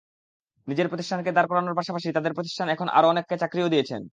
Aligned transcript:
নিজের 0.67 0.87
প্রতিষ্ঠানকে 0.87 1.31
দাঁড় 1.31 1.49
করানোর 1.49 1.77
পাশাপাশি 1.79 2.07
তাঁদের 2.11 2.35
প্রতিষ্ঠানে 2.37 2.69
এখন 2.71 2.87
আরও 2.97 3.07
অনেককে 3.09 3.35
চাকরিও 3.41 3.71
দিয়েছেন। 3.73 4.01